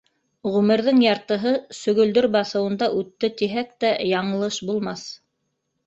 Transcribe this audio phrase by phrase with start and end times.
[0.53, 5.11] Ғүмерҙең яртыһы сөгөлдөр баҫыуында үтте тиһәк тә яңылыш булмаҫ.